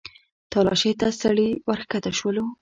[0.51, 2.45] تلاشۍ ته ستړي ورښکته شولو.